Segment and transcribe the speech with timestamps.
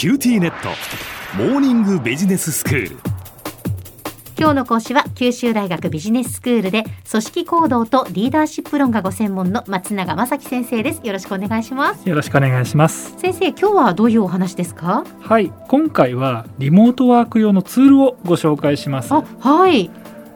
[0.00, 0.70] QTnet。
[1.36, 2.96] モーニングビジネススクール。
[4.38, 11.02] 今日の講師は九州大学ビジネススクールで組織行動とリーダーシップ論がご専門の松永正樹先生です。
[11.04, 12.08] よろしくお願いします。
[12.08, 13.14] よろしくお願いします。
[13.18, 15.04] 先生今日はどういうお話ですか？
[15.20, 19.12] はい今回はリモートワーク用のツールをご紹介します。
[19.12, 19.90] あはい、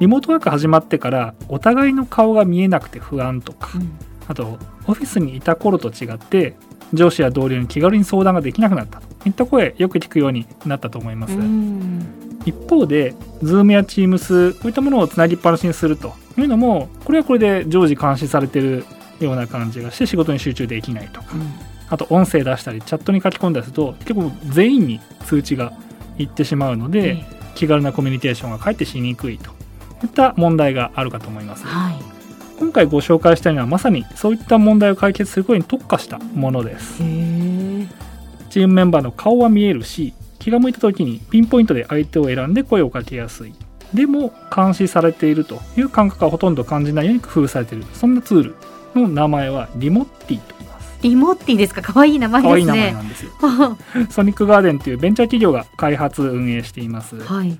[0.00, 3.90] リモートワーク始まってからお互いの顔が見えなくて不安とか、うん。
[4.28, 6.56] あとオフィスにいた頃と違って
[6.92, 13.12] 上司や同僚に気軽に相談ができなくなったといった声よく聞くようになったと思います、うん一方で
[13.42, 18.84] Zoom や Teams こういったものをつなぎっぱなしにするというのもこれはこれで常時監視されてる
[19.18, 21.34] ような感じがして仕事に集中できないとか。
[21.88, 25.72] あと音声出したりチャットに書き込んだりすると結構全員に通知が
[26.18, 27.24] いってしまうので、え
[27.54, 29.50] 気軽なコミュニケーションがかえってしにくいと
[30.04, 31.64] いった問題があるかと思います。
[31.64, 32.16] えはい。
[32.58, 37.02] 今回ご紹介したいのはまさにそういった問題を解決することに特化したものです
[38.56, 43.52] チームメンバーの顔は見えるし気が向いた時にピンポイントで相手を選んで声をかけやすい。
[43.92, 47.84] でも監視されているという感覚はほとんど感じないように工夫されている。
[47.92, 48.54] そんなツール
[48.94, 50.98] の名前はリモッティと言います。
[51.02, 51.82] リモッティですか？
[51.82, 52.50] 可愛い名前ですね。
[52.50, 53.30] 可愛い名前なんですよ。
[54.10, 57.16] ソニックガーデンというベンチャー企業が開発運営しています。
[57.20, 57.50] はい。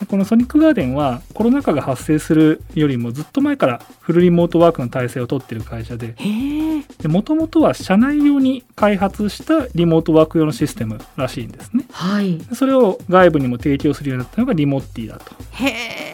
[0.00, 6.55] でこのソニックガーデンはコロナ禍が発生するよりもずっと前からフルリモートワークの体制をとっている会社でへえ
[7.08, 11.84] もともとは社内用に開発したリモートワーク用のシステムらしいんですね。
[11.90, 12.38] はい。
[12.38, 15.34] でそれを外部にも提供するようになったのがリモッティだと。
[15.52, 15.68] へ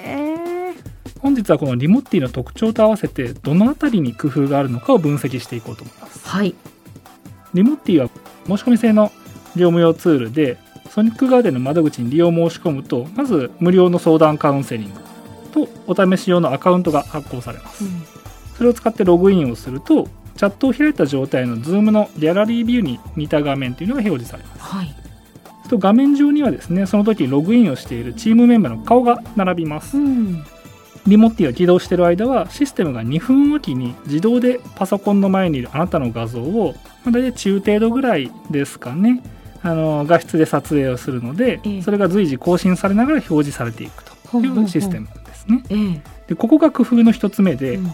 [0.05, 0.75] え。
[1.21, 6.29] 本日はこのリモッティの特徴と合わせてどのあたりに工夫があるのかを分析していこうと思います。
[6.29, 6.55] はい。
[7.55, 8.09] リモッティは
[8.47, 9.13] 申し込み制の
[9.55, 10.59] 業務用ツールで
[10.91, 15.01] ソニックガーデンの窓口に利用申し込むとまず無料の相談カウンセリング
[15.53, 17.85] とお試し用のアカウントが発行されます、
[18.57, 20.09] それを使ってログインをすると
[20.43, 24.61] チャットを開いた状態の Zoom のギャラリービューに似た画面というのが表示されます。
[24.61, 24.93] はい。
[25.69, 29.97] と画面上にはですねその時にログインをしているチームメンバーの顔が並びます。
[29.97, 30.45] うん。
[31.07, 36.75] リモッティが起動している間はシステムが2分おきに自動でパソコンの前にいるあなたの画像を、
[37.05, 39.23] まあ、大体中程度ぐらいですかね
[39.63, 41.83] あの画質で撮影をするので、ええ。
[41.83, 44.69] それが随時更新されながら表示されていくといほう。
[44.69, 45.63] システムですね。
[45.71, 46.03] ええ。
[46.31, 47.91] でここが工夫の一つ目で、うん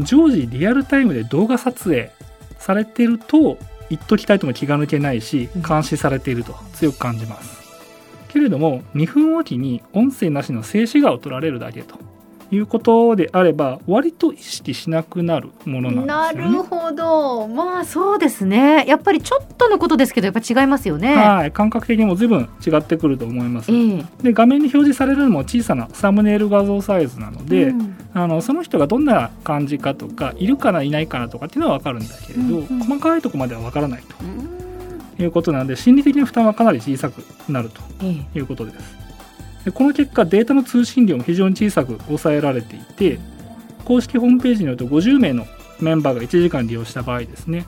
[0.00, 2.10] 常時リアルタイムで動画撮影
[2.58, 3.58] されてると
[3.90, 5.62] 言っときたいとも気が抜けないしうん。
[5.62, 7.58] 監視されていると強く感じます。
[8.28, 11.96] けれども2分おきに音声なしの静止画を撮られるだけと
[12.50, 16.56] いうことであれば割と意識しなくなるものなんなですよね。
[16.56, 17.48] るほど。
[17.48, 18.86] まあそうですね。
[18.86, 21.14] やっぱりちょっとのことですけどやっぱ違いますよね。
[21.14, 21.52] はい。
[21.52, 23.70] 感覚的にも随分違ってくると思います。
[23.70, 24.04] ええ。
[24.22, 27.96] で画面に表示されるのも小さなサムネイル画像サイズなので、うん。
[28.14, 32.78] あのその人がどんな感じかとかいるかないないかなとかっていうのは分かるんだけれど、うんうん。
[32.80, 34.58] 細かいところまでは分からないとうん
[35.22, 38.38] いうことなので心理的な負担はかなり小さくなるとええ。
[38.38, 38.96] いうことです
[39.64, 43.18] でこの結果データの通信量も非常に小さく抑えられていて
[43.84, 45.46] 公式ホームページによると50名の
[45.80, 47.66] メンバーが1時間利用した場合ですね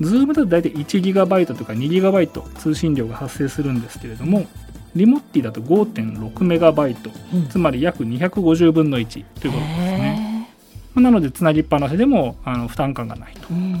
[0.00, 4.46] Zoom だと大体 1GB とか 2GB 通信量が発生するんですけれども
[4.96, 7.48] リモッティだと 5.6MB うん。
[7.48, 10.48] つまり約250分の1ということですね。
[10.94, 13.48] まあなのでつなぎっぱなしでもあの負担感がないと。
[13.50, 13.74] うん。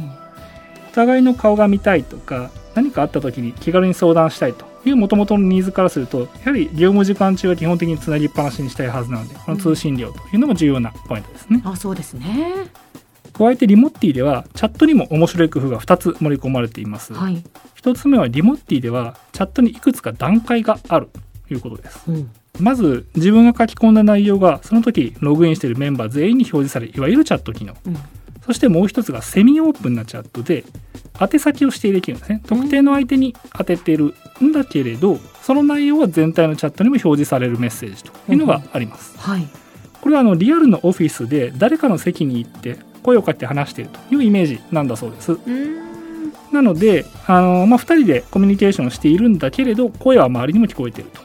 [0.90, 12.68] お互いの顔が見たいとか何かあった時に気軽に相談したいという元々のニーズからするとやはり業務時間中は基本的につなぎっぱなしにしたいはずなのでこの通信量というのも重要なポイントですね、あそうですね。
[13.32, 17.42] 加えてリモッティではチャットにも面白い工夫が2つ盛り込まれています、はい、
[17.82, 21.08] 1つ目はリモッティではチャットにいくつか段階がある
[21.48, 22.00] ということです。
[22.08, 22.30] うん。
[22.60, 27.74] まず自分が書き込んだ内容がその時ログインしているメンバー全員に表示されるいわゆるチャット機能。
[27.86, 27.96] うん
[28.46, 30.64] そしてもう一つがセミオープンなチャットで
[31.20, 32.42] 宛先を指定できるんですね。
[32.46, 39.16] 特定の相手に当ててるんだけれどその内容は全体のチャットにも表示されるメッセージというのがあります。
[39.18, 39.46] はい。
[40.00, 45.32] これはあのリアルのオフィスで誰かの席に行って声をかけて話しているというイメージなんだそうです。
[45.32, 45.84] うん。
[46.52, 51.20] なのであの、まあ、2人でコミュニケーションをしているんだけれど声は周りにも聞こえていると。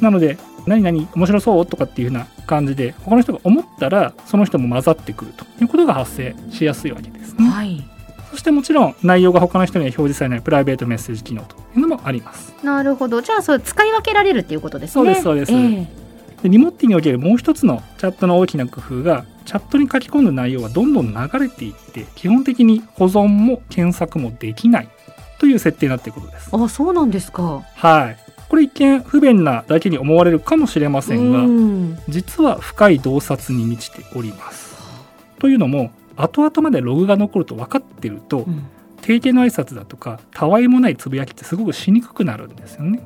[0.00, 5.44] なので何々面白そうとかっていう風な感じで他の人が思ったらその人も混ざってくると。
[5.60, 7.48] いうことが発生しやすいわけですね。
[7.48, 7.84] はい。
[8.30, 11.56] そしてもちろん内容が他の人には表示されないプライベートメッセージ機能と。
[11.76, 12.54] いうのもあります。
[12.64, 13.22] なるほど。
[13.22, 14.92] じゃあそう使い分けられるっていうことですね。
[14.92, 15.52] そうですそうです。
[15.52, 16.08] ええ。
[16.42, 24.88] でリモッティにおけるもう一つのチャットの大きな工夫がチャットに書き込んだ内容はどんどん流れていって基本的に保存も検索もできない
[25.40, 26.50] という設定になっていることです。
[26.52, 27.62] あそうなんですか。
[27.74, 31.98] はいこれ一見不便なだけに思われるかもしれませんが、うん。
[32.08, 34.76] 実は深い洞察に満ちております。
[35.38, 38.66] というのも後々までログが残ると分かってると、うん。
[39.02, 43.00] 定型の挨拶だとかたわいもないつぶやきってすごくしにくくなるんですよね。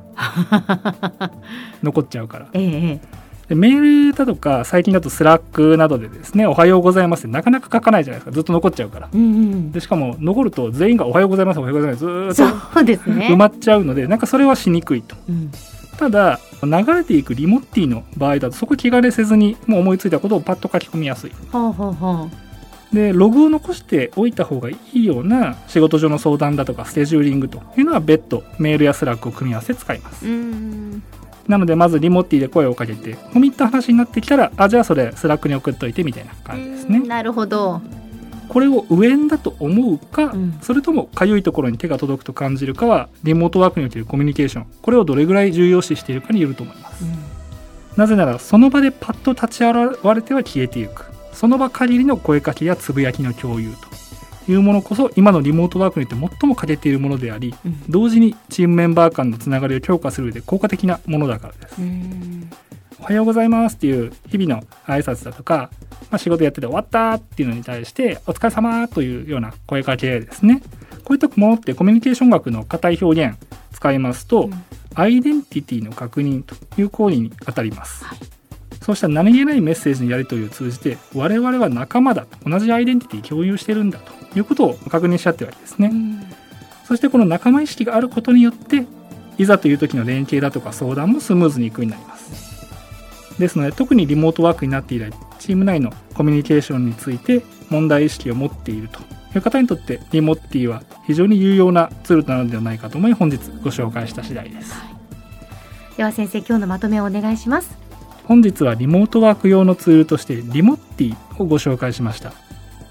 [1.83, 2.47] 残っちゃうから。
[2.53, 8.31] ええでメールだとか最近だと Slack などでですね「おはようございます」ってなかなか書かないじゃないですか。
[8.31, 9.09] ずっと残っちゃうから。
[9.13, 13.27] うんうんでしかも残ると全員が「おはようございますおはようございます」ずーっとそうですね。
[13.31, 15.15] 埋まっちゃうのでなんかそれはしにくいと。
[15.27, 15.51] うん。
[15.97, 21.31] ただ流れていく Remotty の場合だとそこ気兼ねせずにもう思いついたことをパッと書き込みやすい。
[21.51, 22.29] ほうほうほ
[22.91, 30.25] でログを残しておいた方がいいような仕事上の相談だとかスケジューリングというのは別途メールや Slack を組み合わせて使います
[31.47, 36.99] なのでまず Remotty で声をかけて込み入った話になってきたらあじゃあそれ Slack に送っといてみたいな感じですね。
[36.99, 37.81] なるほど。
[38.49, 40.59] これを不便だと思うか、うん。
[40.61, 44.65] それともかゆいところに手が届くと感じるかはリモートワークにおけるコミュニケーション。
[44.81, 47.05] これをどれぐらい重要視しているかによると思います。
[47.97, 51.05] なぜならその場でパッと立ち現れては消えていく。
[51.33, 53.92] その場限りの声かけやつぶやきの共有と
[54.47, 57.83] いうものこそ今のリモートワークによって最も欠けているものでありうん。
[57.89, 61.81] 同時にチームメンバー間のつながりを強化する上で効果的なものだからです。
[61.81, 62.49] うん。
[62.99, 65.69] おはようございますっていう日々の挨拶だとか、
[66.09, 70.61] まあ、仕事やってて終わったっていうのに対してお疲れ様というような声かけですね。
[71.03, 73.37] こういったものってコミュニケーション学の硬い表現
[73.73, 74.65] 使いますと、うん。
[74.95, 78.19] アイデンティティの確認という行為に当たります、はい
[78.83, 86.21] そうした何気ないメッセージのやり取りを通じて我々は仲間だと同じアイデンティティ共有してるんだということを確認し合ってるわけですね、うん。
[86.85, 88.85] そしてこの仲間意識があることによって
[89.37, 92.43] いざという時の連携だとか相談もスムーズにいくようになります。
[93.39, 98.99] ですので特にリモートワークになって以来チーム内のコミュニケーションについて問題意識を持っていると
[99.35, 104.75] いう方にとってリモッティは非常に有用なツールなのではないかと思い本日ご紹介した次第です。
[105.97, 107.82] では先生今日のまとめをお願いします
[108.25, 112.33] 本日はリモートワーク用のツールとしてリモッティをご紹介しました。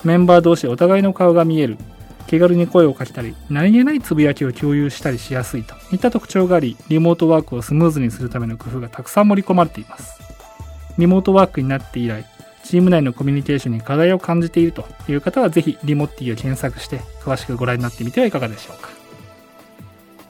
[0.04, 1.78] メンバー同士お互いの顔が見える。
[2.26, 10.18] 気軽に声をかけたり何気ないつぶやきを共有したりしやすいといった特徴がありリモートワークをスムーズにするための工夫がたくさん盛り込まれています。
[10.96, 12.24] リモートワークになって以来
[12.64, 19.01] チーム内のコミュニケーションに課題を感じているという方はぜひリモッティを検索して詳しくご覧になってみてはいかがでしょうか。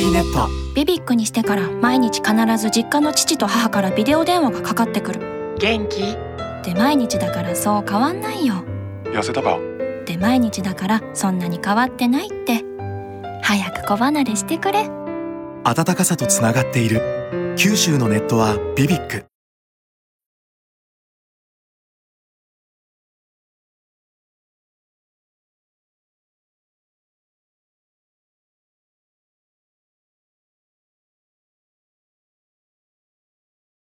[0.00, 5.56] テネットビビックにしてから毎日必ず実家の父と母からビデオ電話がかかってくる。
[5.58, 6.16] 元気？
[6.64, 8.64] で毎日だからそう変わんないよ。
[9.04, 9.58] 痩せたか？
[10.06, 12.64] で毎日だからそんなに変わってないって。
[13.42, 14.88] 早く子離れしてくれ。
[15.64, 17.54] 温かさとつながっている。
[17.58, 19.26] 九州のネットはビビック